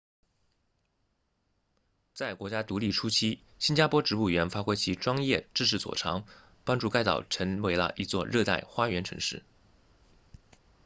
[2.15, 6.25] 在国家独立初期新加坡植物园发挥其专业知识所长
[6.63, 9.43] 帮助该岛成为了一座热带花园城市